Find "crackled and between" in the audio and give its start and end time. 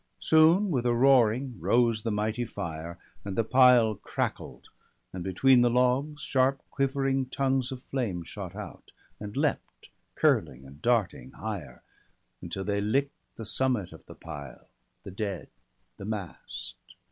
3.93-5.61